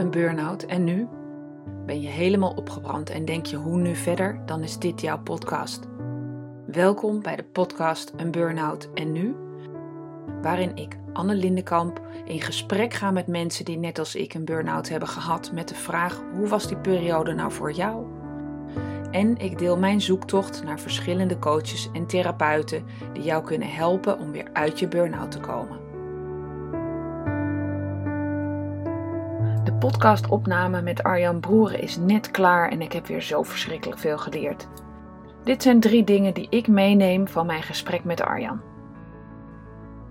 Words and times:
een 0.00 0.10
burn-out 0.10 0.62
en 0.62 0.84
nu? 0.84 1.08
Ben 1.86 2.00
je 2.00 2.08
helemaal 2.08 2.50
opgebrand 2.50 3.10
en 3.10 3.24
denk 3.24 3.46
je 3.46 3.56
hoe 3.56 3.76
nu 3.76 3.94
verder? 3.94 4.42
Dan 4.46 4.62
is 4.62 4.78
dit 4.78 5.00
jouw 5.00 5.18
podcast. 5.22 5.80
Welkom 6.66 7.22
bij 7.22 7.36
de 7.36 7.44
podcast 7.44 8.12
Een 8.16 8.30
Burn-out 8.30 8.88
en 8.94 9.12
nu, 9.12 9.36
waarin 10.42 10.76
ik, 10.76 10.96
Anne 11.12 11.34
Lindenkamp, 11.34 12.00
in 12.24 12.40
gesprek 12.40 12.94
ga 12.94 13.10
met 13.10 13.26
mensen 13.26 13.64
die 13.64 13.78
net 13.78 13.98
als 13.98 14.14
ik 14.14 14.34
een 14.34 14.44
burn-out 14.44 14.88
hebben 14.88 15.08
gehad 15.08 15.52
met 15.52 15.68
de 15.68 15.74
vraag 15.74 16.22
hoe 16.34 16.48
was 16.48 16.68
die 16.68 16.76
periode 16.76 17.34
nou 17.34 17.52
voor 17.52 17.72
jou? 17.72 18.06
En 19.10 19.36
ik 19.36 19.58
deel 19.58 19.78
mijn 19.78 20.00
zoektocht 20.00 20.64
naar 20.64 20.80
verschillende 20.80 21.38
coaches 21.38 21.88
en 21.92 22.06
therapeuten 22.06 22.84
die 23.12 23.22
jou 23.22 23.44
kunnen 23.44 23.70
helpen 23.70 24.18
om 24.18 24.32
weer 24.32 24.48
uit 24.52 24.78
je 24.78 24.88
burn-out 24.88 25.30
te 25.30 25.40
komen. 25.40 25.79
Podcastopname 29.80 30.82
met 30.82 31.02
Arjan 31.02 31.40
Broeren 31.40 31.80
is 31.80 31.96
net 31.96 32.30
klaar 32.30 32.70
en 32.70 32.82
ik 32.82 32.92
heb 32.92 33.06
weer 33.06 33.20
zo 33.20 33.42
verschrikkelijk 33.42 34.00
veel 34.00 34.18
geleerd. 34.18 34.68
Dit 35.44 35.62
zijn 35.62 35.80
drie 35.80 36.04
dingen 36.04 36.34
die 36.34 36.46
ik 36.50 36.68
meeneem 36.68 37.28
van 37.28 37.46
mijn 37.46 37.62
gesprek 37.62 38.04
met 38.04 38.20
Arjan. 38.20 38.60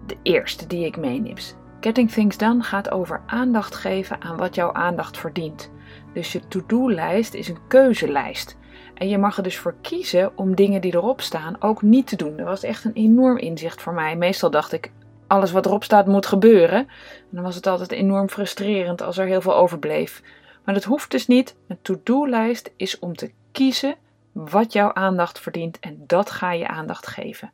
De 0.06 0.18
eerste 0.22 0.68
die 0.68 0.86
ik 0.86 0.98
meeneem. 0.98 1.36
Getting 1.80 2.12
Things 2.12 2.38
Done 2.38 2.64
gaat 2.64 2.92
over 2.92 3.22
aandacht 3.26 3.76
geven 3.76 4.22
aan 4.22 4.38
wat 4.38 4.56
jouw 4.56 4.74
aandacht 4.74 5.18
verdient. 5.18 5.72
Dus 6.14 6.32
je 6.32 6.48
to-do-lijst 6.48 7.34
is 7.34 7.48
een 7.50 7.68
keuzelijst. 7.68 8.58
En 8.94 9.10
je 9.10 9.18
mag 9.18 9.38
er 9.38 9.44
dus 9.44 9.58
voor 9.58 9.76
kiezen 9.82 10.38
om 10.38 10.56
dingen 10.56 10.82
die 10.82 10.94
erop 10.94 11.22
staan 11.22 11.56
ook 11.60 11.82
niet 11.82 12.08
te 12.08 12.16
doen. 12.16 12.38
Dat 12.38 12.46
was 12.46 12.64
echt 12.64 12.86
een 12.86 12.94
enorm 12.94 13.38
inzicht 13.38 13.82
voor 13.82 13.94
mij. 13.94 14.16
Meestal 14.16 14.50
dacht 14.50 14.74
ik, 14.74 14.92
alles 15.30 15.52
wat 15.52 15.66
erop 15.66 15.84
staat 15.84 16.06
moet 16.06 16.26
gebeuren. 16.26 16.78
En 16.78 17.28
dan 17.30 17.44
was 17.44 17.56
het 17.56 17.68
altijd 17.68 17.92
enorm 17.92 18.30
frustrerend 18.30 19.02
als 19.02 19.18
er 19.18 19.26
heel 19.26 19.42
veel 19.42 19.56
overbleef. 19.56 20.22
Maar 20.64 20.74
dat 20.74 20.84
hoeft 20.84 21.12
dus 21.12 21.28
niet. 21.28 21.56
Een 21.68 21.82
to-do-lijst 21.82 22.72
is 22.76 23.00
om 23.00 23.16
te 23.16 23.32
kiezen 23.52 23.96
wat 24.32 24.74
jouw 24.74 24.94
aandacht 24.94 25.40
verdient 25.40 25.80
en 25.80 26.04
dat 26.08 26.32
ga 26.32 26.52
je 26.52 26.68
aandacht 26.68 27.08
geven. 27.08 27.52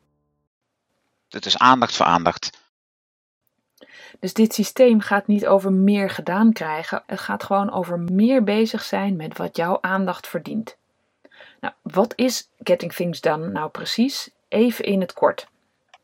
Het 1.29 1.45
is 1.45 1.57
aandacht 1.57 1.95
voor 1.95 2.05
aandacht. 2.05 2.63
Dus 4.19 4.33
dit 4.33 4.53
systeem 4.53 4.99
gaat 4.99 5.27
niet 5.27 5.47
over 5.47 5.73
meer 5.73 6.09
gedaan 6.09 6.53
krijgen. 6.53 7.03
Het 7.05 7.19
gaat 7.19 7.43
gewoon 7.43 7.71
over 7.71 7.99
meer 7.99 8.43
bezig 8.43 8.83
zijn 8.83 9.15
met 9.15 9.37
wat 9.37 9.55
jouw 9.55 9.77
aandacht 9.81 10.27
verdient. 10.27 10.77
Nou, 11.59 11.73
wat 11.81 12.13
is 12.15 12.49
Getting 12.63 12.93
Things 12.93 13.21
Done 13.21 13.47
nou 13.47 13.69
precies? 13.69 14.29
Even 14.47 14.85
in 14.85 15.01
het 15.01 15.13
kort. 15.13 15.47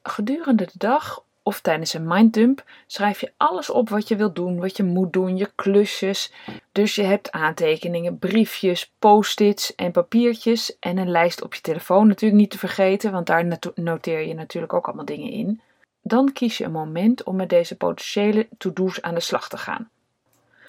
Gedurende 0.04 0.66
de 0.66 0.78
dag 0.78 1.23
of 1.44 1.61
tijdens 1.61 1.94
een 1.94 2.08
minddump 2.08 2.64
schrijf 2.88 3.22
je 3.22 3.31
alles 3.38 3.70
op 3.70 3.89
wat 3.89 4.08
je 4.08 4.16
wilt 4.16 4.36
doen, 4.36 4.59
wat 4.59 4.78
je 4.78 4.84
moet 4.84 5.14
doen, 5.14 5.38
je 5.38 5.52
klusjes. 5.56 6.31
Dus 6.72 6.95
je 6.95 7.03
hebt 7.03 7.31
aantekeningen, 7.31 8.20
briefjes, 8.20 8.92
post-its 9.00 9.75
en 9.75 9.92
papiertjes 9.92 10.80
en 10.80 10.98
een 10.98 11.11
lijst 11.11 11.44
op 11.44 11.53
je 11.53 11.61
telefoon 11.61 12.08
natuurlijk 12.08 12.42
niet 12.42 12.52
te 12.52 12.58
vergeten, 12.58 13.11
want 13.11 13.28
daar 13.28 13.59
noteer 13.75 14.28
je 14.28 14.33
natuurlijk 14.33 14.73
ook 14.73 14.86
allemaal 14.86 15.06
dingen 15.06 15.31
in. 15.31 15.61
Dan 16.02 16.33
kies 16.33 16.58
je 16.58 16.64
een 16.64 16.72
moment 16.72 17.23
om 17.23 17.36
met 17.36 17.50
deze 17.50 17.78
potentiële 17.78 18.48
to-do's 18.58 19.02
aan 19.02 19.14
de 19.14 19.20
slag 19.20 19.50
te 19.50 19.58
gaan. 19.58 19.89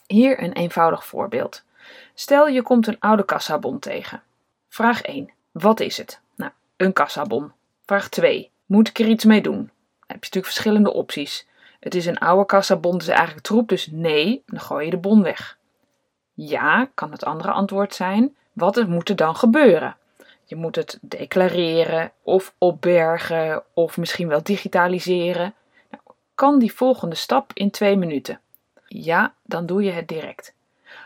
Hier 0.07 0.43
een 0.43 0.53
eenvoudig 0.53 1.07
voorbeeld. 1.07 1.65
Stel 2.15 2.49
je 2.49 2.63
komt 2.63 2.87
een 2.87 3.01
oude 3.01 3.25
kassabon 3.25 3.79
tegen. 3.79 4.23
Vraag 4.69 5.03
1. 5.03 5.31
Wat 5.51 5.81
is 5.81 5.97
het? 5.97 6.21
Nou, 6.37 6.51
een 6.77 6.93
kassabon. 6.93 7.53
Vraag 7.87 8.09
2. 8.09 8.51
Moet 8.67 8.89
ik 8.89 8.99
er 8.99 9.07
iets 9.07 9.25
mee 9.25 9.41
doen? 9.41 9.71
Je 10.13 10.19
natuurlijk 10.21 10.53
verschillende 10.53 10.93
opties. 10.93 11.47
Het 11.81 11.95
is 11.95 12.07
een 12.07 12.19
oude 12.19 12.47
kassabon, 12.47 12.99
dus 12.99 13.09
eigenlijk 13.09 13.47
troep, 13.47 13.69
dus 13.69 13.89
nee, 13.91 14.43
dan 14.47 14.61
gooi 14.61 14.85
je 14.85 14.91
de 14.91 14.97
bon 14.97 15.23
weg. 15.23 15.59
Ja, 16.35 16.89
kan 16.95 17.11
het 17.13 17.25
andere 17.25 17.53
antwoord 17.53 17.95
zijn. 17.95 18.37
Wat 18.53 18.87
moet 18.87 19.09
er 19.09 19.17
dan 19.17 19.37
gebeuren? 19.37 19.97
Je 20.45 20.57
moet 20.57 20.77
het 20.77 20.99
declareren 21.01 22.13
of 22.23 22.55
opbergen 22.59 23.63
of 23.73 23.97
misschien 23.97 24.29
wel 24.29 24.43
digitaliseren. 24.43 25.55
Nou, 25.91 26.03
kan 26.35 26.59
die 26.59 26.73
volgende 26.73 27.15
stap 27.15 27.51
in 27.55 27.71
twee 27.71 27.97
minuten? 27.97 28.41
Ja, 28.87 29.35
dan 29.43 29.67
doe 29.67 29.83
je 29.83 29.91
het 29.91 30.09
direct. 30.09 30.55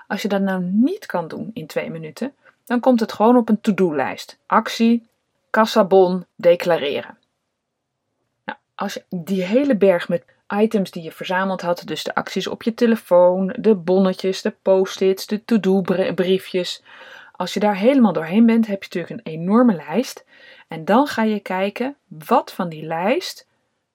Als 0.06 0.22
je 0.22 0.28
dat 0.28 0.40
nou 0.40 0.62
niet 0.62 1.06
kan 1.06 1.28
doen 1.28 1.50
in 1.52 1.66
twee 1.66 1.90
minuten, 1.90 2.34
dan 2.64 2.80
komt 2.80 3.00
het 3.00 3.12
gewoon 3.12 3.36
op 3.36 3.48
een 3.48 3.60
to-do-lijst. 3.60 4.38
Actie, 4.46 5.08
kassabon, 5.50 6.26
declareren 6.34 7.18
als 8.76 8.94
je 8.94 9.04
die 9.08 9.42
hele 9.42 9.76
berg 9.76 10.08
met 10.08 10.24
items 10.60 10.90
die 10.90 11.02
je 11.02 11.12
verzameld 11.12 11.60
had, 11.60 11.82
dus 11.84 12.04
de 12.04 12.14
acties 12.14 12.46
op 12.46 12.62
je 12.62 12.74
telefoon, 12.74 13.54
de 13.58 13.74
bonnetjes, 13.74 14.42
de 14.42 14.54
post-its, 14.62 15.26
de 15.26 15.44
to-do 15.44 15.80
briefjes, 16.14 16.82
als 17.36 17.54
je 17.54 17.60
daar 17.60 17.76
helemaal 17.76 18.12
doorheen 18.12 18.46
bent, 18.46 18.66
heb 18.66 18.82
je 18.82 18.88
natuurlijk 18.94 19.26
een 19.26 19.32
enorme 19.32 19.74
lijst. 19.74 20.24
En 20.68 20.84
dan 20.84 21.06
ga 21.06 21.22
je 21.22 21.40
kijken 21.40 21.96
wat 22.06 22.52
van 22.52 22.68
die 22.68 22.86
lijst 22.86 23.46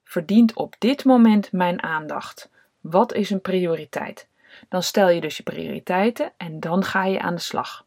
verdient 0.03 0.53
op 0.53 0.75
dit 0.79 1.05
moment 1.05 1.51
mijn 1.51 1.83
aandacht. 1.83 2.49
Wat 2.81 3.13
is 3.13 3.29
een 3.29 3.41
prioriteit? 3.41 4.27
Dan 4.69 4.83
stel 4.83 5.09
je 5.09 5.21
dus 5.21 5.37
je 5.37 5.43
prioriteiten 5.43 6.31
en 6.37 6.59
dan 6.59 6.83
ga 6.83 7.05
je 7.05 7.19
aan 7.19 7.35
de 7.35 7.41
slag. 7.41 7.85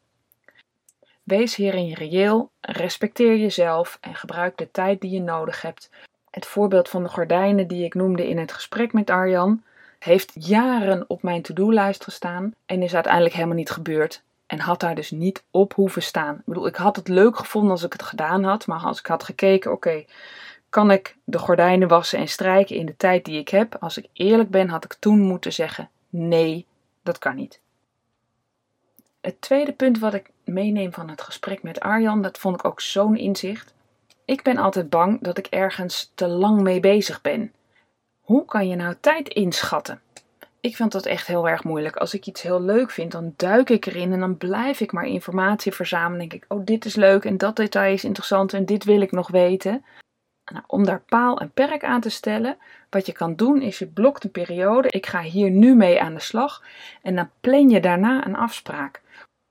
Wees 1.22 1.56
hierin 1.56 1.92
reëel, 1.92 2.50
respecteer 2.60 3.36
jezelf 3.36 3.98
en 4.00 4.14
gebruik 4.14 4.56
de 4.56 4.70
tijd 4.70 5.00
die 5.00 5.10
je 5.10 5.20
nodig 5.20 5.62
hebt 5.62 5.90
het 6.34 6.46
voorbeeld 6.46 6.88
van 6.88 7.02
de 7.02 7.08
gordijnen 7.08 7.66
die 7.66 7.84
ik 7.84 7.94
noemde 7.94 8.28
in 8.28 8.38
het 8.38 8.52
gesprek 8.52 8.92
met 8.92 9.10
Arjan 9.10 9.62
heeft 9.98 10.32
jaren 10.34 11.04
op 11.06 11.22
mijn 11.22 11.42
to-do-lijst 11.42 12.04
gestaan 12.04 12.54
en 12.66 12.82
is 12.82 12.94
uiteindelijk 12.94 13.34
helemaal 13.34 13.56
niet 13.56 13.70
gebeurd. 13.70 14.22
En 14.46 14.60
had 14.60 14.80
daar 14.80 14.94
dus 14.94 15.10
niet 15.10 15.44
op 15.50 15.74
hoeven 15.74 16.02
staan. 16.02 16.34
Ik 16.34 16.44
bedoel, 16.44 16.66
ik 16.66 16.76
had 16.76 16.96
het 16.96 17.08
leuk 17.08 17.36
gevonden 17.36 17.70
als 17.70 17.82
ik 17.82 17.92
het 17.92 18.02
gedaan 18.02 18.44
had, 18.44 18.66
maar 18.66 18.80
als 18.80 18.98
ik 18.98 19.06
had 19.06 19.24
gekeken, 19.24 19.72
oké, 19.72 20.04
kan 20.68 20.90
ik 20.90 21.16
de 21.24 21.38
gordijnen 21.38 21.88
wassen 21.88 22.18
en 22.18 22.28
strijken 22.28 22.76
in 22.76 22.86
de 22.86 22.96
tijd 22.96 23.24
die 23.24 23.38
ik 23.38 23.48
heb? 23.48 23.76
Als 23.80 23.98
ik 23.98 24.06
eerlijk 24.12 24.50
ben, 24.50 24.68
had 24.68 24.84
ik 24.84 24.92
toen 24.92 25.20
moeten 25.20 25.52
zeggen: 25.52 25.90
nee, 26.08 26.66
dat 27.02 27.18
kan 27.18 27.34
niet. 27.34 27.60
Het 29.20 29.40
tweede 29.40 29.72
punt 29.72 29.98
wat 29.98 30.14
ik 30.14 30.30
meeneem 30.44 30.92
van 30.92 31.08
het 31.08 31.22
gesprek 31.22 31.62
met 31.62 31.80
Arjan, 31.80 32.22
dat 32.22 32.38
vond 32.38 32.54
ik 32.54 32.64
ook 32.64 32.80
zo'n 32.80 33.16
inzicht. 33.16 33.73
Ik 34.24 34.42
ben 34.42 34.56
altijd 34.56 34.90
bang 34.90 35.20
dat 35.20 35.38
ik 35.38 35.46
ergens 35.46 36.10
te 36.14 36.26
lang 36.26 36.60
mee 36.60 36.80
bezig 36.80 37.20
ben. 37.20 37.52
Hoe 38.20 38.44
kan 38.44 38.68
je 38.68 38.76
nou 38.76 38.94
tijd 39.00 39.28
inschatten? 39.28 40.00
Ik 40.60 40.76
vind 40.76 40.92
dat 40.92 41.06
echt 41.06 41.26
heel 41.26 41.48
erg 41.48 41.64
moeilijk. 41.64 41.96
Als 41.96 42.14
ik 42.14 42.26
iets 42.26 42.42
heel 42.42 42.62
leuk 42.62 42.90
vind, 42.90 43.12
dan 43.12 43.34
duik 43.36 43.70
ik 43.70 43.86
erin 43.86 44.12
en 44.12 44.20
dan 44.20 44.36
blijf 44.36 44.80
ik 44.80 44.92
maar 44.92 45.06
informatie 45.06 45.72
verzamelen. 45.72 46.18
denk 46.18 46.32
ik, 46.32 46.44
oh, 46.48 46.64
dit 46.64 46.84
is 46.84 46.94
leuk 46.94 47.24
en 47.24 47.38
dat 47.38 47.56
detail 47.56 47.92
is 47.92 48.04
interessant 48.04 48.52
en 48.52 48.64
dit 48.64 48.84
wil 48.84 49.00
ik 49.00 49.12
nog 49.12 49.28
weten. 49.28 49.84
Nou, 50.52 50.64
om 50.66 50.84
daar 50.84 51.02
paal 51.06 51.40
en 51.40 51.50
perk 51.50 51.84
aan 51.84 52.00
te 52.00 52.08
stellen, 52.08 52.56
wat 52.90 53.06
je 53.06 53.12
kan 53.12 53.34
doen 53.34 53.62
is 53.62 53.78
je 53.78 53.86
blokt 53.86 54.24
een 54.24 54.30
periode. 54.30 54.88
Ik 54.88 55.06
ga 55.06 55.20
hier 55.20 55.50
nu 55.50 55.74
mee 55.74 56.00
aan 56.00 56.14
de 56.14 56.20
slag 56.20 56.62
en 57.02 57.14
dan 57.14 57.30
plan 57.40 57.68
je 57.68 57.80
daarna 57.80 58.26
een 58.26 58.36
afspraak. 58.36 59.02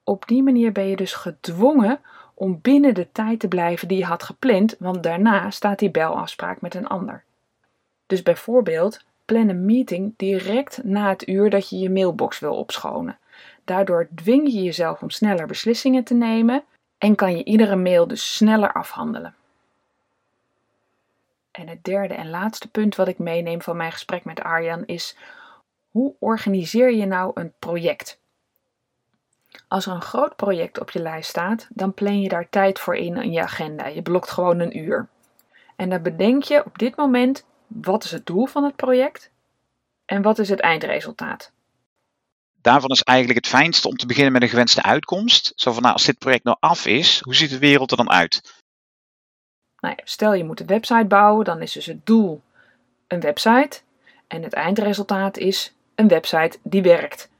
Op 0.03 0.28
die 0.28 0.44
manier 0.44 0.72
ben 0.72 0.88
je 0.88 0.95
dus 0.95 1.13
gedwongen 1.13 2.00
om 2.34 2.60
binnen 2.62 2.94
de 2.94 3.12
tijd 3.12 3.40
te 3.40 3.48
blijven 3.48 3.88
die 3.88 3.98
je 3.98 4.06
had 4.06 4.24
gepland, 4.24 4.76
want 4.80 5.04
daarna 5.04 5.52
staat 5.52 5.80
die 5.80 5.92
belafspraak 5.92 6.62
met 6.62 6.76
een 6.76 6.88
ander. 6.88 7.24
Dus 8.08 8.24
bijvoorbeeld, 8.24 9.06
plan 9.26 9.50
een 9.50 9.66
meeting 9.66 10.14
direct 10.18 10.84
na 10.84 11.10
het 11.10 11.28
uur 11.28 11.50
dat 11.50 11.70
je 11.70 11.80
je 11.80 11.90
mailbox 11.90 12.40
wil 12.40 12.56
opschonen. 12.56 13.18
Daardoor 13.64 14.08
dwing 14.16 14.52
je 14.52 14.64
jezelf 14.64 15.02
om 15.02 15.10
sneller 15.10 15.48
beslissingen 15.48 16.04
te 16.04 16.14
nemen 16.14 16.64
en 16.98 17.16
kan 17.16 17.38
je 17.38 17.44
iedere 17.44 17.76
mail 17.76 18.08
dus 18.08 18.36
sneller 18.36 18.74
afhandelen. 18.74 19.36
En 21.52 21.68
het 21.68 21.84
derde 21.84 22.14
en 22.14 22.30
laatste 22.30 22.70
punt 22.70 22.96
wat 22.96 23.08
ik 23.08 23.18
meeneem 23.18 23.62
van 23.62 23.78
mijn 23.78 23.92
gesprek 23.92 24.26
met 24.26 24.42
Arjan 24.42 24.86
is: 24.86 25.18
hoe 25.92 26.14
organiseer 26.20 26.94
je 26.94 27.06
nou 27.06 27.32
een 27.34 27.53
project? 27.59 28.20
Als 29.73 29.85
er 29.85 29.91
een 29.91 30.02
groot 30.02 30.35
project 30.35 30.79
op 30.79 30.90
je 30.90 30.99
lijst 30.99 31.29
staat, 31.29 31.67
dan 31.70 31.93
plan 31.93 32.22
je 32.22 32.29
daar 32.29 32.49
tijd 32.49 32.79
voor 32.79 32.96
in 32.96 33.17
in 33.17 33.31
je 33.31 33.41
agenda. 33.41 33.87
Je 33.87 34.02
blokt 34.02 34.31
gewoon 34.31 34.59
een 34.59 34.78
uur. 34.78 35.08
En 35.75 35.90
dan 35.90 36.02
bedenk 36.02 36.43
je 36.43 36.66
op 36.66 36.78
dit 36.78 36.96
moment 36.96 37.46
wat 37.67 38.03
is 38.03 38.11
het 38.11 38.25
doel 38.25 38.46
van 38.46 38.64
het 38.64 38.75
project 38.75 39.31
en 40.05 40.22
wat 40.22 40.40
is 40.40 40.49
het 40.49 40.59
eindresultaat. 40.59 41.52
Daarvan 42.61 42.90
is 42.90 43.02
eigenlijk 43.02 43.46
het 43.46 43.55
fijnste 43.55 43.87
om 43.87 43.96
te 43.96 44.05
beginnen 44.05 44.31
met 44.31 44.41
een 44.41 44.49
gewenste 44.49 44.84
uitkomst. 44.84 45.52
Zo 45.55 45.72
van, 45.72 45.81
nou, 45.81 45.93
als 45.93 46.05
dit 46.05 46.17
project 46.17 46.43
nou 46.43 46.58
af 46.59 46.85
is, 46.85 47.19
hoe 47.19 47.35
ziet 47.35 47.49
de 47.49 47.59
wereld 47.59 47.91
er 47.91 47.97
dan 47.97 48.11
uit? 48.11 48.61
Nou 49.79 49.96
ja, 49.97 50.03
stel 50.05 50.34
je 50.34 50.43
moet 50.43 50.59
een 50.59 50.67
website 50.67 51.05
bouwen, 51.05 51.46
dan 51.46 51.61
is 51.61 51.72
dus 51.72 51.85
het 51.85 52.05
doel 52.05 52.41
een 53.08 53.19
website 53.19 53.81
en 54.28 54.43
het 54.43 54.53
eindresultaat 54.53 55.37
is 55.37 55.73
een 55.96 56.08
website 56.08 56.58
die 56.64 56.81
werkt. 56.81 57.31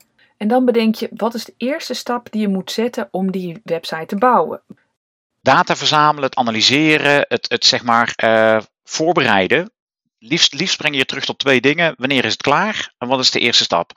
En 0.44 0.50
dan 0.50 0.66
bedenk 0.66 0.96
je, 0.96 1.10
wat 1.16 1.34
is 1.34 1.46
de 1.46 1.54
eerste 1.58 1.94
stap 1.94 2.32
die 2.32 2.42
je 2.42 2.48
moet 2.48 2.72
zetten 2.72 3.08
om 3.12 3.32
die 3.32 3.62
website 3.64 4.06
te 4.06 4.16
bouwen? 4.16 4.62
Data 5.42 5.76
verzamelen, 5.76 6.24
het 6.24 6.36
analyseren, 6.36 7.26
het, 7.28 7.50
het 7.50 7.66
zeg 7.66 7.84
maar 7.84 8.14
uh, 8.24 8.62
voorbereiden. 8.84 9.72
Liefst, 10.20 10.54
liefst 10.54 10.78
breng 10.78 10.94
je 10.94 11.00
je 11.00 11.06
terug 11.06 11.26
tot 11.26 11.40
twee 11.40 11.62
dingen. 11.62 11.96
Wanneer 11.98 12.26
is 12.26 12.32
het 12.32 12.42
klaar 12.42 12.94
en 12.98 13.08
wat 13.08 13.20
is 13.20 13.32
de 13.32 13.40
eerste 13.40 13.64
stap? 13.64 13.92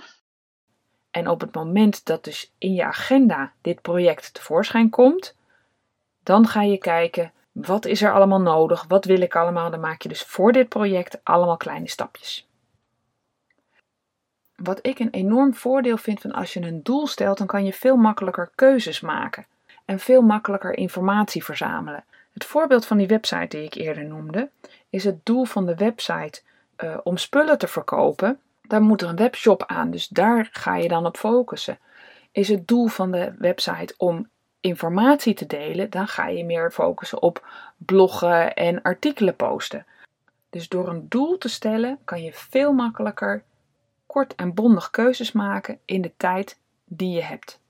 En 1.10 1.28
op 1.28 1.40
het 1.40 1.54
moment 1.54 2.04
dat 2.04 2.24
dus 2.24 2.52
in 2.58 2.74
je 2.74 2.84
agenda 2.84 3.52
dit 3.62 3.82
project 3.82 4.34
tevoorschijn 4.34 4.90
komt, 4.90 5.36
dan 6.22 6.48
ga 6.48 6.62
je 6.62 6.78
kijken 6.78 7.32
wat 7.52 7.84
is 7.84 8.02
er 8.02 8.12
allemaal 8.12 8.40
nodig, 8.40 8.84
wat 8.88 9.04
wil 9.04 9.20
ik 9.20 9.36
allemaal. 9.36 9.70
Dan 9.70 9.80
maak 9.80 10.02
je 10.02 10.08
dus 10.08 10.22
voor 10.22 10.52
dit 10.52 10.68
project 10.68 11.20
allemaal 11.22 11.56
kleine 11.56 11.88
stapjes. 11.88 12.45
Wat 14.66 14.86
ik 14.86 14.98
een 14.98 15.10
enorm 15.10 15.54
voordeel 15.54 15.96
vind 15.96 16.20
van 16.20 16.32
als 16.32 16.52
je 16.52 16.60
een 16.60 16.82
doel 16.82 17.06
stelt, 17.06 17.38
dan 17.38 17.46
kan 17.46 17.64
je 17.64 17.72
veel 17.72 17.96
makkelijker 17.96 18.50
keuzes 18.54 19.00
maken 19.00 19.46
en 19.84 19.98
veel 19.98 20.22
makkelijker 20.22 20.76
informatie 20.76 21.44
verzamelen. 21.44 22.04
Het 22.32 22.44
voorbeeld 22.44 22.86
van 22.86 22.96
die 22.96 23.06
website 23.06 23.56
die 23.56 23.66
ik 23.66 23.74
eerder 23.74 24.04
noemde, 24.04 24.48
is 24.90 25.04
het 25.04 25.26
doel 25.26 25.44
van 25.44 25.66
de 25.66 25.74
website 25.74 26.40
uh, 26.84 26.96
om 27.02 27.16
spullen 27.16 27.58
te 27.58 27.66
verkopen. 27.66 28.38
Daar 28.62 28.82
moet 28.82 29.02
er 29.02 29.08
een 29.08 29.16
webshop 29.16 29.64
aan, 29.66 29.90
dus 29.90 30.08
daar 30.08 30.48
ga 30.52 30.76
je 30.76 30.88
dan 30.88 31.06
op 31.06 31.16
focussen. 31.16 31.78
Is 32.32 32.48
het 32.48 32.68
doel 32.68 32.86
van 32.86 33.10
de 33.10 33.34
website 33.38 33.94
om 33.96 34.28
informatie 34.60 35.34
te 35.34 35.46
delen, 35.46 35.90
dan 35.90 36.08
ga 36.08 36.26
je 36.28 36.44
meer 36.44 36.72
focussen 36.72 37.22
op 37.22 37.46
bloggen 37.76 38.54
en 38.54 38.82
artikelen 38.82 39.36
posten. 39.36 39.86
Dus 40.50 40.68
door 40.68 40.88
een 40.88 41.06
doel 41.08 41.38
te 41.38 41.48
stellen 41.48 41.98
kan 42.04 42.22
je 42.22 42.32
veel 42.32 42.72
makkelijker 42.72 43.42
kort 44.16 44.34
en 44.34 44.54
bondig 44.54 44.90
keuzes 44.90 45.32
maken 45.32 45.78
in 45.84 46.02
de 46.02 46.12
tijd 46.16 46.58
die 46.84 47.10
je 47.10 47.22
hebt. 47.22 47.60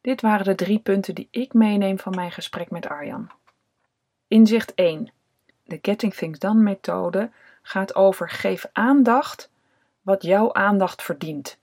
Dit 0.00 0.20
waren 0.20 0.44
de 0.44 0.54
drie 0.54 0.78
punten 0.78 1.14
die 1.14 1.28
ik 1.30 1.52
meeneem 1.52 1.98
van 1.98 2.14
mijn 2.14 2.32
gesprek 2.32 2.70
met 2.70 2.86
Arjan. 2.86 3.30
Inzicht 4.28 4.74
1. 4.74 5.12
De 5.64 5.78
Getting 5.82 6.14
Things 6.14 6.38
Done 6.38 6.62
methode 6.62 7.30
gaat 7.62 7.94
over 7.94 8.30
geef 8.30 8.66
aandacht 8.72 9.50
wat 10.02 10.22
jouw 10.22 10.52
aandacht 10.52 11.02
verdient. 11.02 11.58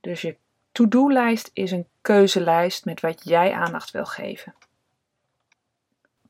Dus 0.00 0.20
je 0.20 0.36
to-do-lijst 0.72 1.50
is 1.52 1.70
een 1.70 1.88
keuzelijst 2.00 2.84
met 2.84 3.00
wat 3.00 3.24
jij 3.24 3.52
aandacht 3.52 3.90
wil 3.90 4.06
geven. 4.06 4.54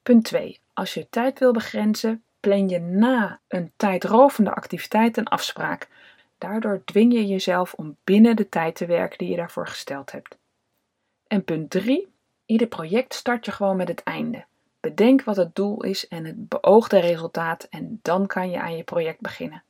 Punt 0.03 0.25
2. 0.25 0.61
Als 0.73 0.95
je 0.95 1.09
tijd 1.11 1.39
wil 1.39 1.53
begrenzen, 1.53 2.23
plan 2.41 2.69
je 2.69 2.79
na 2.79 3.41
een 3.49 3.73
tijdrovende 3.77 4.55
activiteit 4.55 5.17
een 5.17 5.29
afspraak. 5.29 5.89
Daardoor 6.39 6.83
dwing 6.85 7.13
je 7.13 7.27
jezelf 7.27 7.75
om 7.75 7.97
binnen 8.05 8.37
de 8.37 8.49
tijd 8.49 8.75
te 8.75 8.87
werken 8.87 9.19
die 9.19 9.29
je 9.29 9.37
daarvoor 9.37 9.67
gesteld 9.67 10.13
hebt. 10.13 10.37
En 11.27 11.45
punt 11.45 11.71
3. 11.71 12.15
Ieder 12.47 12.67
project 12.67 13.15
start 13.15 13.45
je 13.45 13.53
gewoon 13.53 13.77
met 13.77 13.89
het 13.89 14.03
einde. 14.03 14.45
Bedenk 14.81 15.23
wat 15.23 15.37
het 15.37 15.55
doel 15.55 15.83
is 15.83 16.09
en 16.09 16.25
het 16.25 16.49
beoogde 16.49 16.99
resultaat 16.99 17.67
en 17.71 17.99
dan 18.03 18.27
kan 18.27 18.51
je 18.51 18.61
aan 18.61 18.77
je 18.77 18.83
project 18.83 19.21
beginnen. 19.21 19.63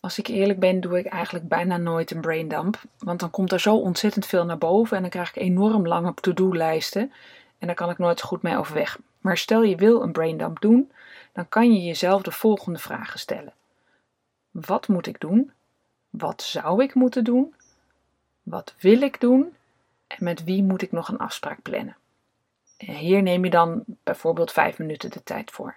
Als 0.00 0.18
ik 0.18 0.26
eerlijk 0.26 0.58
ben, 0.58 0.80
doe 0.80 0.98
ik 0.98 1.06
eigenlijk 1.06 1.48
bijna 1.48 1.76
nooit 1.76 2.10
een 2.10 2.20
braindump, 2.20 2.80
want 2.98 3.20
dan 3.20 3.30
komt 3.30 3.52
er 3.52 3.60
zo 3.60 3.76
ontzettend 3.76 4.26
veel 4.26 4.44
naar 4.44 4.58
boven 4.58 4.96
en 4.96 5.02
dan 5.02 5.10
krijg 5.10 5.28
ik 5.28 5.42
enorm 5.42 5.86
lange 5.86 6.14
to-do-lijsten 6.14 7.12
en 7.58 7.66
daar 7.66 7.76
kan 7.76 7.90
ik 7.90 7.98
nooit 7.98 8.22
goed 8.22 8.42
mee 8.42 8.56
overweg. 8.56 8.98
Maar 9.20 9.36
stel 9.36 9.62
je 9.62 9.76
wil 9.76 10.02
een 10.02 10.12
braindump 10.12 10.60
doen, 10.60 10.92
dan 11.32 11.48
kan 11.48 11.72
je 11.72 11.82
jezelf 11.82 12.22
de 12.22 12.30
volgende 12.30 12.78
vragen 12.78 13.18
stellen. 13.18 13.52
Wat 14.60 14.88
moet 14.88 15.06
ik 15.06 15.20
doen? 15.20 15.52
Wat 16.10 16.42
zou 16.42 16.82
ik 16.82 16.94
moeten 16.94 17.24
doen? 17.24 17.54
Wat 18.42 18.74
wil 18.78 19.02
ik 19.02 19.20
doen? 19.20 19.56
En 20.06 20.24
met 20.24 20.44
wie 20.44 20.62
moet 20.62 20.82
ik 20.82 20.92
nog 20.92 21.08
een 21.08 21.18
afspraak 21.18 21.62
plannen? 21.62 21.96
Hier 22.76 23.22
neem 23.22 23.44
je 23.44 23.50
dan 23.50 23.84
bijvoorbeeld 23.86 24.52
vijf 24.52 24.78
minuten 24.78 25.10
de 25.10 25.22
tijd 25.22 25.50
voor. 25.50 25.76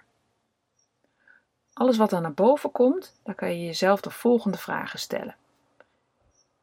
Alles 1.72 1.96
wat 1.96 2.10
dan 2.10 2.22
naar 2.22 2.34
boven 2.34 2.70
komt, 2.70 3.14
dan 3.22 3.34
kan 3.34 3.48
je 3.48 3.64
jezelf 3.64 4.00
de 4.00 4.10
volgende 4.10 4.58
vragen 4.58 4.98
stellen. 4.98 5.36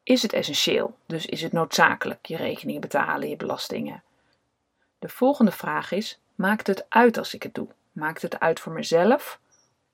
Is 0.02 0.22
het 0.22 0.32
essentieel? 0.32 0.96
Dus 1.06 1.26
is 1.26 1.42
het 1.42 1.52
noodzakelijk 1.52 2.26
je 2.26 2.36
rekeningen 2.36 2.80
betalen, 2.80 3.28
je 3.28 3.36
belastingen? 3.36 4.02
De 4.98 5.08
volgende 5.08 5.52
vraag 5.52 5.92
is: 5.92 6.18
maakt 6.34 6.66
het 6.66 6.86
uit 6.88 7.18
als 7.18 7.34
ik 7.34 7.42
het 7.42 7.54
doe? 7.54 7.68
Maakt 7.92 8.22
het 8.22 8.40
uit 8.40 8.60
voor 8.60 8.72
mezelf 8.72 9.40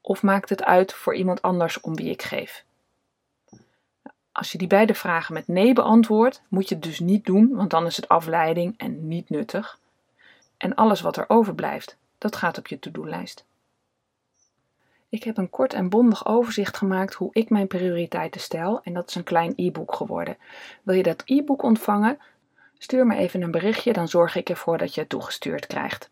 of 0.07 0.23
maakt 0.23 0.49
het 0.49 0.65
uit 0.65 0.93
voor 0.93 1.15
iemand 1.15 1.43
anders 1.43 1.81
om 1.81 1.95
wie 1.95 2.11
ik 2.11 2.23
geef? 2.23 2.65
Als 4.33 4.53
je 4.53 4.59
die 4.59 4.67
beide 4.67 4.95
vragen 4.95 5.35
met 5.35 5.49
nee 5.49 5.73
beantwoordt, 5.73 6.43
moet 6.49 6.69
je 6.69 6.75
het 6.75 6.85
dus 6.85 6.99
niet 6.99 7.25
doen, 7.25 7.55
want 7.55 7.71
dan 7.71 7.87
is 7.87 7.97
het 7.97 8.09
afleiding 8.09 8.75
en 8.77 9.09
niet 9.09 9.31
nuttig. 9.31 9.79
En 10.57 10.75
alles 10.75 11.01
wat 11.01 11.17
er 11.17 11.25
overblijft, 11.29 11.97
dat 12.19 12.37
gaat 12.37 12.59
op 12.59 12.67
je 12.67 12.79
to-do-lijst. 12.79 13.45
Ik 15.09 15.25
heb 15.25 15.37
een 15.37 15.51
kort 15.51 15.73
en 15.73 15.89
bondig 15.89 16.27
overzicht 16.27 16.77
gemaakt 16.77 17.15
hoe 17.15 17.31
ik 17.33 17.51
mijn 17.51 17.67
prioriteiten 17.67 18.41
stel 18.41 18.81
en 18.83 18.93
dat 18.93 19.09
is 19.09 19.15
een 19.15 19.25
klein 19.25 19.53
e-book 19.57 19.95
geworden. 19.95 20.37
Wil 20.83 20.95
je 20.95 21.03
dat 21.03 21.23
e-book 21.25 21.63
ontvangen? 21.63 22.19
Stuur 22.79 23.07
me 23.07 23.17
even 23.17 23.43
een 23.43 23.51
berichtje, 23.51 23.93
dan 23.93 24.09
zorg 24.09 24.37
ik 24.37 24.49
ervoor 24.49 24.79
dat 24.79 24.95
je 24.95 25.01
het 25.01 25.09
toegestuurd 25.09 25.67
krijgt. 25.67 26.11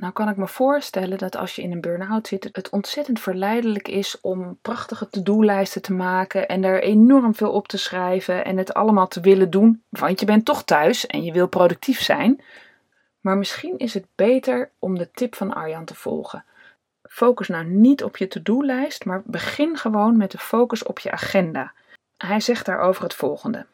Nou 0.00 0.12
kan 0.12 0.28
ik 0.28 0.36
me 0.36 0.48
voorstellen 0.48 1.18
dat 1.18 1.36
als 1.36 1.56
je 1.56 1.62
in 1.62 1.72
een 1.72 1.80
burn-out 1.80 2.26
zit, 2.26 2.48
het 2.52 2.68
ontzettend 2.68 3.20
verleidelijk 3.20 3.88
is 3.88 4.20
om 4.20 4.58
prachtige 4.62 5.08
to-do-lijsten 5.08 5.82
te 5.82 5.92
maken 5.92 6.48
en 6.48 6.64
er 6.64 6.82
enorm 6.82 7.34
veel 7.34 7.52
op 7.52 7.68
te 7.68 7.78
schrijven 7.78 8.44
en 8.44 8.56
het 8.56 8.74
allemaal 8.74 9.08
te 9.08 9.20
willen 9.20 9.50
doen, 9.50 9.82
want 9.88 10.20
je 10.20 10.26
bent 10.26 10.44
toch 10.44 10.64
thuis 10.64 11.06
en 11.06 11.24
je 11.24 11.32
wil 11.32 11.48
productief 11.48 12.00
zijn. 12.00 12.42
Maar 13.20 13.38
misschien 13.38 13.78
is 13.78 13.94
het 13.94 14.06
beter 14.14 14.70
om 14.78 14.98
de 14.98 15.10
tip 15.10 15.34
van 15.34 15.54
Arjan 15.54 15.84
te 15.84 15.94
volgen. 15.94 16.44
Focus 17.02 17.48
nou 17.48 17.64
niet 17.64 18.04
op 18.04 18.16
je 18.16 18.28
to-do-lijst, 18.28 19.04
maar 19.04 19.22
begin 19.24 19.76
gewoon 19.76 20.16
met 20.16 20.30
de 20.30 20.38
focus 20.38 20.82
op 20.82 20.98
je 20.98 21.10
agenda. 21.10 21.72
Hij 22.16 22.40
zegt 22.40 22.66
daarover 22.66 23.02
het 23.02 23.14
volgende. 23.14 23.66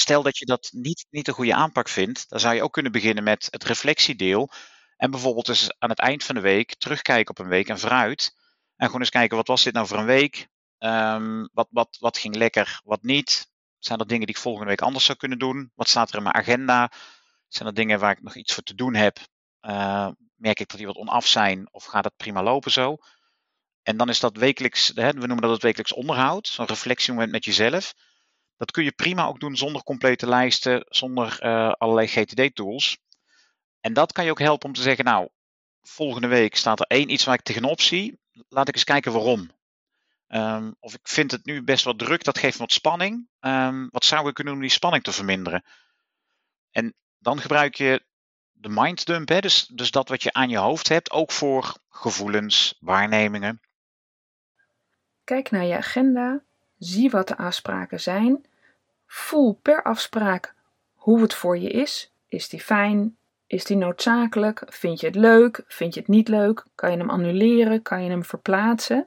Stel 0.00 0.22
dat 0.22 0.38
je 0.38 0.44
dat 0.44 0.70
niet, 0.72 1.06
niet 1.10 1.28
een 1.28 1.34
goede 1.34 1.54
aanpak 1.54 1.88
vindt, 1.88 2.28
dan 2.28 2.40
zou 2.40 2.54
je 2.54 2.62
ook 2.62 2.72
kunnen 2.72 2.92
beginnen 2.92 3.24
met 3.24 3.48
het 3.50 3.64
reflectiedeel. 3.64 4.50
En 4.96 5.10
bijvoorbeeld 5.10 5.48
eens 5.48 5.74
aan 5.78 5.88
het 5.90 5.98
eind 5.98 6.24
van 6.24 6.34
de 6.34 6.40
week 6.40 6.74
terugkijken 6.74 7.30
op 7.30 7.38
een 7.38 7.50
week 7.50 7.68
en 7.68 7.78
vooruit. 7.78 8.34
En 8.76 8.86
gewoon 8.86 9.00
eens 9.00 9.10
kijken, 9.10 9.36
wat 9.36 9.46
was 9.46 9.62
dit 9.62 9.74
nou 9.74 9.86
voor 9.86 9.98
een 9.98 10.04
week? 10.04 10.48
Um, 10.78 11.48
wat, 11.52 11.68
wat, 11.70 11.96
wat 12.00 12.18
ging 12.18 12.34
lekker, 12.34 12.80
wat 12.84 13.02
niet? 13.02 13.50
Zijn 13.78 13.98
er 13.98 14.06
dingen 14.06 14.26
die 14.26 14.34
ik 14.34 14.42
volgende 14.42 14.68
week 14.68 14.80
anders 14.80 15.04
zou 15.04 15.18
kunnen 15.18 15.38
doen? 15.38 15.72
Wat 15.74 15.88
staat 15.88 16.08
er 16.10 16.16
in 16.16 16.22
mijn 16.22 16.34
agenda? 16.34 16.92
Zijn 17.48 17.68
er 17.68 17.74
dingen 17.74 17.98
waar 17.98 18.12
ik 18.12 18.22
nog 18.22 18.34
iets 18.34 18.54
voor 18.54 18.62
te 18.62 18.74
doen 18.74 18.94
heb? 18.94 19.18
Uh, 19.62 20.08
merk 20.34 20.60
ik 20.60 20.68
dat 20.68 20.78
die 20.78 20.86
wat 20.86 20.96
onaf 20.96 21.26
zijn 21.26 21.68
of 21.72 21.84
gaat 21.84 22.04
het 22.04 22.16
prima 22.16 22.42
lopen 22.42 22.70
zo? 22.70 22.96
En 23.82 23.96
dan 23.96 24.08
is 24.08 24.20
dat 24.20 24.36
wekelijks, 24.36 24.90
we 24.92 25.12
noemen 25.12 25.40
dat 25.40 25.50
het 25.50 25.62
wekelijks 25.62 25.92
onderhoud, 25.92 26.46
zo'n 26.46 26.66
reflectiemoment 26.66 27.32
met 27.32 27.44
jezelf. 27.44 27.94
Dat 28.60 28.70
kun 28.70 28.84
je 28.84 28.92
prima 28.92 29.26
ook 29.26 29.40
doen 29.40 29.56
zonder 29.56 29.82
complete 29.82 30.28
lijsten, 30.28 30.84
zonder 30.88 31.38
uh, 31.42 31.72
allerlei 31.72 32.06
GTD-tools. 32.06 32.98
En 33.80 33.92
dat 33.92 34.12
kan 34.12 34.24
je 34.24 34.30
ook 34.30 34.38
helpen 34.38 34.68
om 34.68 34.74
te 34.74 34.82
zeggen, 34.82 35.04
nou, 35.04 35.28
volgende 35.82 36.26
week 36.26 36.56
staat 36.56 36.80
er 36.80 36.86
één 36.86 37.10
iets 37.10 37.24
waar 37.24 37.34
ik 37.34 37.42
tegenop 37.42 37.80
zie. 37.80 38.20
Laat 38.48 38.68
ik 38.68 38.74
eens 38.74 38.84
kijken 38.84 39.12
waarom. 39.12 39.50
Um, 40.28 40.76
of 40.80 40.94
ik 40.94 41.08
vind 41.08 41.30
het 41.30 41.44
nu 41.44 41.62
best 41.62 41.84
wel 41.84 41.96
druk, 41.96 42.24
dat 42.24 42.38
geeft 42.38 42.54
me 42.54 42.60
wat 42.60 42.72
spanning. 42.72 43.28
Um, 43.40 43.88
wat 43.90 44.04
zou 44.04 44.28
ik 44.28 44.34
kunnen 44.34 44.52
doen 44.52 44.62
om 44.62 44.68
die 44.68 44.76
spanning 44.76 45.02
te 45.02 45.12
verminderen? 45.12 45.64
En 46.70 46.94
dan 47.18 47.40
gebruik 47.40 47.74
je 47.74 48.04
de 48.52 48.68
minddump, 48.68 49.28
hè, 49.28 49.40
dus, 49.40 49.66
dus 49.66 49.90
dat 49.90 50.08
wat 50.08 50.22
je 50.22 50.32
aan 50.32 50.48
je 50.48 50.58
hoofd 50.58 50.88
hebt, 50.88 51.10
ook 51.10 51.32
voor 51.32 51.76
gevoelens, 51.88 52.76
waarnemingen. 52.80 53.60
Kijk 55.24 55.50
naar 55.50 55.64
je 55.64 55.76
agenda, 55.76 56.42
zie 56.78 57.10
wat 57.10 57.28
de 57.28 57.36
afspraken 57.36 58.00
zijn, 58.00 58.48
voel 59.12 59.58
per 59.62 59.82
afspraak 59.82 60.54
hoe 60.94 61.22
het 61.22 61.34
voor 61.34 61.58
je 61.58 61.68
is. 61.68 62.12
Is 62.28 62.48
die 62.48 62.60
fijn? 62.60 63.16
Is 63.46 63.64
die 63.64 63.76
noodzakelijk? 63.76 64.62
Vind 64.66 65.00
je 65.00 65.06
het 65.06 65.14
leuk? 65.14 65.64
Vind 65.66 65.94
je 65.94 66.00
het 66.00 66.08
niet 66.08 66.28
leuk? 66.28 66.64
Kan 66.74 66.90
je 66.90 66.96
hem 66.96 67.10
annuleren? 67.10 67.82
Kan 67.82 68.02
je 68.04 68.10
hem 68.10 68.24
verplaatsen? 68.24 69.06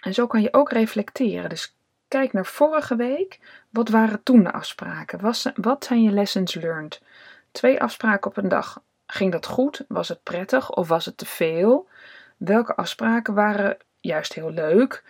En 0.00 0.14
zo 0.14 0.26
kan 0.26 0.42
je 0.42 0.52
ook 0.52 0.70
reflecteren. 0.70 1.48
Dus 1.48 1.76
kijk 2.08 2.32
naar 2.32 2.46
vorige 2.46 2.96
week. 2.96 3.40
Wat 3.70 3.88
waren 3.88 4.22
toen 4.22 4.42
de 4.42 4.52
afspraken? 4.52 5.20
Wat 5.54 5.84
zijn 5.84 6.02
je 6.02 6.10
lessons 6.10 6.54
learned? 6.54 7.02
Twee 7.50 7.80
afspraken 7.80 8.30
op 8.30 8.36
een 8.36 8.48
dag. 8.48 8.82
Ging 9.06 9.32
dat 9.32 9.46
goed? 9.46 9.84
Was 9.88 10.08
het 10.08 10.22
prettig 10.22 10.70
of 10.70 10.88
was 10.88 11.04
het 11.04 11.16
te 11.16 11.26
veel? 11.26 11.88
Welke 12.36 12.76
afspraken 12.76 13.34
waren 13.34 13.76
juist 14.00 14.32
heel 14.32 14.50
leuk? 14.50 15.04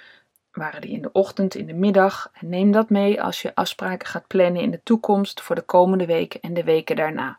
Waren 0.55 0.81
die 0.81 0.91
in 0.91 1.03
de 1.03 1.13
ochtend, 1.13 1.55
in 1.55 1.67
de 1.67 1.75
middag? 1.75 2.31
Neem 2.41 2.73
dat 2.73 2.91
mee 2.91 3.23
als 3.23 3.43
je 3.43 3.55
afspraken 3.55 4.09
gaat 4.09 4.27
plannen 4.27 4.63
in 4.63 4.71
de 4.71 4.81
toekomst 4.83 5.41
voor 5.41 5.55
de 5.55 5.63
komende 5.63 6.07
weken 6.07 6.41
en 6.41 6.55
de 6.55 6.65
weken 6.65 6.97
daarna. 6.97 7.39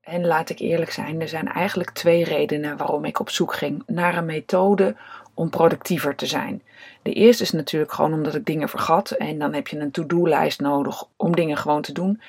En 0.00 0.26
laat 0.26 0.50
ik 0.50 0.58
eerlijk 0.58 0.90
zijn, 0.90 1.20
er 1.20 1.28
zijn 1.28 1.48
eigenlijk 1.48 1.90
twee 1.90 2.24
redenen 2.24 2.76
waarom 2.76 3.04
ik 3.04 3.20
op 3.20 3.30
zoek 3.30 3.54
ging 3.54 3.82
naar 3.86 4.16
een 4.16 4.24
methode 4.24 4.96
om 5.34 5.50
productiever 5.50 6.14
te 6.14 6.26
zijn. 6.26 6.62
De 7.02 7.12
eerste 7.12 7.42
is 7.42 7.50
natuurlijk 7.50 7.92
gewoon 7.92 8.12
omdat 8.12 8.34
ik 8.34 8.46
dingen 8.46 8.68
vergat 8.68 9.10
en 9.10 9.38
dan 9.38 9.54
heb 9.54 9.68
je 9.68 9.78
een 9.78 9.90
to-do-lijst 9.90 10.60
nodig 10.60 11.04
om 11.16 11.36
dingen 11.36 11.56
gewoon 11.56 11.82
te 11.82 11.92
doen. 11.92 12.20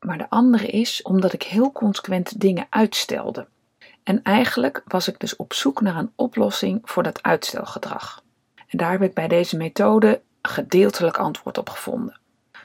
Maar 0.00 0.18
de 0.18 0.30
andere 0.30 0.66
is 0.66 1.02
omdat 1.02 1.32
ik 1.32 1.42
heel 1.42 1.72
consequent 1.72 2.40
dingen 2.40 2.66
uitstelde. 2.70 3.46
En 4.02 4.22
eigenlijk 4.22 4.82
was 4.86 5.08
ik 5.08 5.20
dus 5.20 5.36
op 5.36 5.52
zoek 5.52 5.80
naar 5.80 5.96
een 5.96 6.12
oplossing 6.14 6.80
voor 6.84 7.02
dat 7.02 7.22
uitstelgedrag. 7.22 8.24
Daar 8.76 8.90
heb 8.90 9.02
ik 9.02 9.14
bij 9.14 9.28
deze 9.28 9.56
methode 9.56 10.20
gedeeltelijk 10.42 11.18
antwoord 11.18 11.58
op 11.58 11.68
gevonden. 11.70 12.18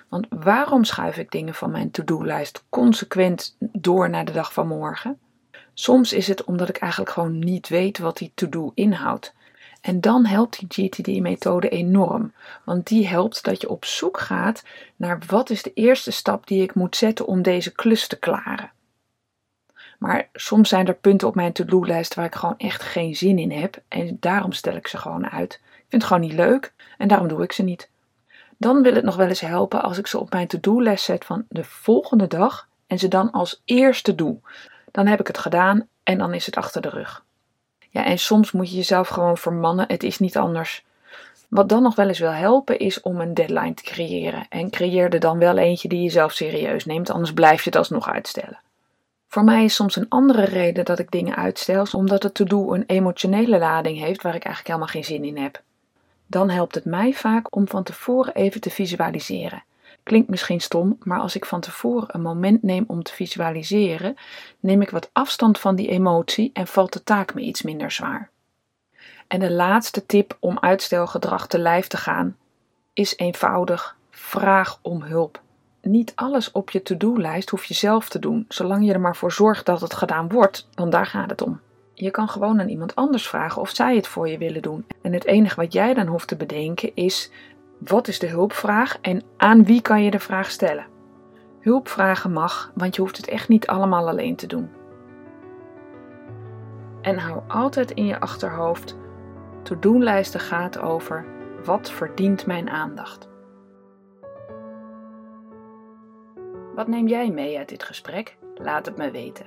Want 0.09 0.27
waarom 0.29 0.83
schuif 0.83 1.17
ik 1.17 1.31
dingen 1.31 1.53
van 1.53 1.71
mijn 1.71 1.91
to-do-lijst 1.91 2.63
consequent 2.69 3.55
door 3.59 4.09
naar 4.09 4.25
de 4.25 4.31
dag 4.31 4.53
van 4.53 4.67
morgen? 4.67 5.19
Soms 5.73 6.13
is 6.13 6.27
het 6.27 6.43
omdat 6.43 6.69
ik 6.69 6.77
eigenlijk 6.77 7.11
gewoon 7.11 7.39
niet 7.39 7.67
weet 7.67 7.97
wat 7.97 8.17
die 8.17 8.31
to-do 8.35 8.71
inhoudt. 8.73 9.33
En 9.81 10.01
dan 10.01 10.25
helpt 10.25 10.69
die 10.69 10.87
GTD-methode 10.89 11.69
enorm, 11.69 12.33
want 12.65 12.87
die 12.87 13.07
helpt 13.07 13.43
dat 13.43 13.61
je 13.61 13.69
op 13.69 13.85
zoek 13.85 14.19
gaat 14.19 14.63
naar 14.95 15.21
wat 15.27 15.49
is 15.49 15.63
de 15.63 15.73
eerste 15.73 16.11
stap 16.11 16.47
die 16.47 16.63
ik 16.63 16.73
moet 16.73 16.95
zetten 16.95 17.25
om 17.25 17.41
deze 17.41 17.71
klus 17.71 18.07
te 18.07 18.19
klaren. 18.19 18.71
Maar 20.01 20.29
soms 20.33 20.69
zijn 20.69 20.87
er 20.87 20.93
punten 20.93 21.27
op 21.27 21.35
mijn 21.35 21.51
to-do-lijst 21.51 22.13
waar 22.13 22.25
ik 22.25 22.35
gewoon 22.35 22.57
echt 22.57 22.81
geen 22.81 23.15
zin 23.15 23.39
in 23.39 23.51
heb 23.51 23.81
en 23.87 24.17
daarom 24.19 24.51
stel 24.51 24.75
ik 24.75 24.87
ze 24.87 24.97
gewoon 24.97 25.29
uit. 25.29 25.53
Ik 25.53 25.85
vind 25.87 26.01
het 26.01 26.03
gewoon 26.03 26.21
niet 26.21 26.33
leuk 26.33 26.73
en 26.97 27.07
daarom 27.07 27.27
doe 27.27 27.43
ik 27.43 27.51
ze 27.51 27.63
niet. 27.63 27.89
Dan 28.57 28.81
wil 28.81 28.93
het 28.93 29.03
nog 29.03 29.15
wel 29.15 29.27
eens 29.27 29.39
helpen 29.39 29.83
als 29.83 29.97
ik 29.97 30.07
ze 30.07 30.19
op 30.19 30.31
mijn 30.31 30.47
to-do-lijst 30.47 31.03
zet 31.03 31.25
van 31.25 31.45
de 31.49 31.63
volgende 31.63 32.27
dag 32.27 32.67
en 32.87 32.99
ze 32.99 33.07
dan 33.07 33.31
als 33.31 33.61
eerste 33.65 34.15
doe. 34.15 34.37
Dan 34.91 35.07
heb 35.07 35.19
ik 35.19 35.27
het 35.27 35.37
gedaan 35.37 35.87
en 36.03 36.17
dan 36.17 36.33
is 36.33 36.45
het 36.45 36.57
achter 36.57 36.81
de 36.81 36.89
rug. 36.89 37.23
Ja, 37.89 38.05
en 38.05 38.19
soms 38.19 38.51
moet 38.51 38.69
je 38.69 38.75
jezelf 38.75 39.07
gewoon 39.07 39.37
vermannen, 39.37 39.85
het 39.87 40.03
is 40.03 40.19
niet 40.19 40.37
anders. 40.37 40.85
Wat 41.47 41.69
dan 41.69 41.81
nog 41.81 41.95
wel 41.95 42.07
eens 42.07 42.19
wil 42.19 42.31
helpen 42.31 42.79
is 42.79 43.01
om 43.01 43.21
een 43.21 43.33
deadline 43.33 43.73
te 43.73 43.83
creëren. 43.83 44.45
En 44.49 44.69
creëer 44.69 45.13
er 45.13 45.19
dan 45.19 45.37
wel 45.37 45.57
eentje 45.57 45.87
die 45.87 46.01
je 46.01 46.09
zelf 46.09 46.31
serieus 46.31 46.85
neemt, 46.85 47.09
anders 47.09 47.33
blijf 47.33 47.63
je 47.63 47.69
het 47.69 47.79
alsnog 47.79 48.09
uitstellen. 48.09 48.59
Voor 49.31 49.43
mij 49.43 49.63
is 49.63 49.75
soms 49.75 49.95
een 49.95 50.09
andere 50.09 50.43
reden 50.43 50.85
dat 50.85 50.99
ik 50.99 51.11
dingen 51.11 51.35
uitstel, 51.35 51.85
omdat 51.91 52.23
het 52.23 52.33
to-do 52.33 52.73
een 52.73 52.83
emotionele 52.87 53.57
lading 53.57 53.97
heeft 53.97 54.21
waar 54.21 54.35
ik 54.35 54.43
eigenlijk 54.43 54.67
helemaal 54.67 54.87
geen 54.87 55.03
zin 55.03 55.23
in 55.23 55.37
heb. 55.37 55.61
Dan 56.27 56.49
helpt 56.49 56.75
het 56.75 56.85
mij 56.85 57.13
vaak 57.13 57.55
om 57.55 57.67
van 57.67 57.83
tevoren 57.83 58.33
even 58.33 58.61
te 58.61 58.69
visualiseren. 58.69 59.63
Klinkt 60.03 60.29
misschien 60.29 60.61
stom, 60.61 60.97
maar 61.03 61.19
als 61.19 61.35
ik 61.35 61.45
van 61.45 61.61
tevoren 61.61 62.07
een 62.11 62.21
moment 62.21 62.63
neem 62.63 62.83
om 62.87 63.03
te 63.03 63.13
visualiseren, 63.13 64.15
neem 64.59 64.81
ik 64.81 64.89
wat 64.89 65.09
afstand 65.13 65.59
van 65.59 65.75
die 65.75 65.89
emotie 65.89 66.49
en 66.53 66.67
valt 66.67 66.93
de 66.93 67.03
taak 67.03 67.33
me 67.33 67.41
iets 67.41 67.61
minder 67.61 67.91
zwaar. 67.91 68.29
En 69.27 69.39
de 69.39 69.51
laatste 69.51 70.05
tip 70.05 70.37
om 70.39 70.59
uitstelgedrag 70.59 71.47
te 71.47 71.59
lijf 71.59 71.87
te 71.87 71.97
gaan 71.97 72.37
is 72.93 73.17
eenvoudig: 73.17 73.95
vraag 74.09 74.79
om 74.81 75.01
hulp. 75.01 75.41
Niet 75.81 76.11
alles 76.15 76.51
op 76.51 76.69
je 76.69 76.81
to-do-lijst 76.81 77.49
hoef 77.49 77.63
je 77.63 77.73
zelf 77.73 78.09
te 78.09 78.19
doen, 78.19 78.45
zolang 78.47 78.85
je 78.85 78.93
er 78.93 78.99
maar 78.99 79.15
voor 79.15 79.31
zorgt 79.31 79.65
dat 79.65 79.81
het 79.81 79.93
gedaan 79.93 80.29
wordt, 80.29 80.67
want 80.73 80.91
daar 80.91 81.05
gaat 81.05 81.29
het 81.29 81.41
om. 81.41 81.59
Je 81.93 82.11
kan 82.11 82.29
gewoon 82.29 82.59
aan 82.59 82.69
iemand 82.69 82.95
anders 82.95 83.27
vragen 83.27 83.61
of 83.61 83.69
zij 83.69 83.95
het 83.95 84.07
voor 84.07 84.29
je 84.29 84.37
willen 84.37 84.61
doen. 84.61 84.85
En 85.01 85.13
het 85.13 85.25
enige 85.25 85.55
wat 85.55 85.73
jij 85.73 85.93
dan 85.93 86.07
hoeft 86.07 86.27
te 86.27 86.35
bedenken 86.35 86.95
is: 86.95 87.31
wat 87.77 88.07
is 88.07 88.19
de 88.19 88.27
hulpvraag 88.27 88.97
en 89.01 89.23
aan 89.37 89.65
wie 89.65 89.81
kan 89.81 90.03
je 90.03 90.11
de 90.11 90.19
vraag 90.19 90.51
stellen? 90.51 90.85
Hulpvragen 91.59 92.33
mag, 92.33 92.71
want 92.75 92.95
je 92.95 93.01
hoeft 93.01 93.17
het 93.17 93.27
echt 93.27 93.47
niet 93.47 93.67
allemaal 93.67 94.07
alleen 94.07 94.35
te 94.35 94.47
doen. 94.47 94.69
En 97.01 97.17
hou 97.17 97.41
altijd 97.47 97.91
in 97.91 98.05
je 98.05 98.19
achterhoofd: 98.19 98.95
to-do-lijsten 99.63 100.39
gaat 100.39 100.79
over 100.79 101.25
wat 101.63 101.91
verdient 101.91 102.45
mijn 102.45 102.69
aandacht. 102.69 103.30
Wat 106.75 106.87
neem 106.87 107.07
jij 107.07 107.29
mee 107.29 107.57
uit 107.57 107.69
dit 107.69 107.83
gesprek? 107.83 108.37
Laat 108.55 108.85
het 108.85 108.97
me 108.97 109.11
weten. 109.11 109.45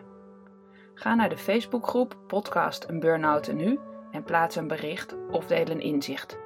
Ga 0.95 1.15
naar 1.15 1.29
de 1.29 1.37
Facebookgroep 1.37 2.17
Podcast 2.27 2.89
een 2.89 3.01
Burnout 3.01 3.49
en 3.49 3.57
Nu 3.57 3.79
en 4.11 4.25
plaats 4.25 4.57
een 4.57 4.69
bericht 4.69 5.17
of 5.31 5.47
deel 5.47 5.69
een 5.69 5.81
inzicht. 5.81 6.39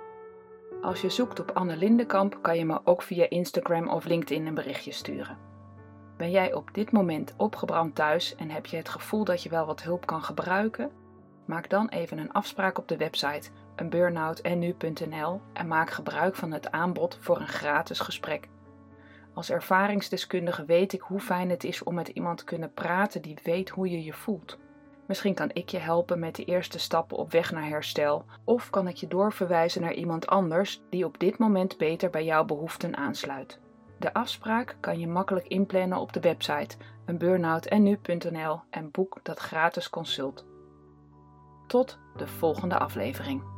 Als 0.82 1.00
je 1.00 1.11
zoekt 1.11 1.40
op 1.40 1.50
Anne 1.50 1.76
Lindenkamp 1.76 2.38
kan 2.42 2.58
je 2.58 2.64
me 2.64 2.80
ook 2.85 3.02
via 3.02 3.28
Instagram 3.28 3.88
of 3.88 4.04
LinkedIn 4.04 4.47
een 4.47 4.54
berichtje 4.54 4.92
sturen. 4.92 5.38
Ben 6.16 6.30
jij 6.30 6.52
op 6.52 6.75
dit 6.75 6.92
moment 6.92 7.35
opgebrand 7.37 7.94
thuis 7.94 8.35
en 8.35 8.50
heb 8.50 8.66
je 8.66 8.76
het 8.76 8.88
gevoel 8.88 9.25
dat 9.25 9.42
je 9.42 9.49
wel 9.49 9.66
wat 9.66 9.82
hulp 9.82 10.06
kan 10.06 10.23
gebruiken? 10.23 10.90
Maak 11.44 11.70
dan 11.70 11.88
even 11.88 12.18
een 12.18 12.32
afspraak 12.32 12.78
op 12.78 12.88
de 12.88 12.97
website 12.97 13.50
eenburnoutenu.nl 13.76 15.40
en 15.52 15.66
maak 15.66 15.90
gebruik 15.90 16.37
van 16.37 16.52
het 16.52 16.70
aanbod 16.70 17.18
voor 17.20 17.40
een 17.40 17.49
gratis 17.49 18.00
gesprek. 18.00 18.49
Als 19.38 19.50
ervaringsdeskundige 19.50 20.64
weet 20.64 20.92
ik 20.92 21.00
hoe 21.00 21.21
fijn 21.21 21.50
het 21.50 21.64
is 21.64 21.83
om 21.83 21.95
met 21.95 22.09
iemand 22.09 22.38
te 22.38 22.45
kunnen 22.45 22.73
praten 22.73 23.23
die 23.23 23.38
weet 23.42 23.68
hoe 23.68 23.90
je 23.90 24.04
je 24.04 24.12
voelt. 24.12 24.59
Misschien 25.07 25.35
kan 25.35 25.50
ik 25.52 25.68
je 25.68 25.78
helpen 25.78 26.18
met 26.18 26.35
de 26.35 26.45
eerste 26.45 26.78
stappen 26.78 27.16
op 27.16 27.30
weg 27.30 27.52
naar 27.52 27.68
herstel, 27.68 28.25
of 28.45 28.71
kan 28.71 28.88
ik 28.88 28.97
je 28.97 29.07
doorverwijzen 29.07 29.83
naar 29.83 29.92
iemand 29.92 30.26
anders 30.26 30.80
die 30.90 31.04
op 31.04 31.18
dit 31.18 31.38
moment 31.38 31.76
beter 31.76 32.11
bij 32.11 32.25
jouw 32.25 32.45
behoeften 32.45 32.97
aansluit. 32.97 33.61
De 33.99 34.14
afspraak 34.14 34.76
kan 34.80 34.99
je 34.99 35.07
makkelijk 35.07 35.47
inplannen 35.47 35.99
op 35.99 36.12
de 36.12 36.21
website 36.21 36.76
eenburnoutenu.nl 37.07 38.61
en 38.71 38.90
boek 38.90 39.18
dat 39.23 39.38
gratis 39.38 39.90
consult. 39.90 40.47
Tot 41.66 41.99
de 42.16 42.26
volgende 42.26 42.78
aflevering. 42.78 43.57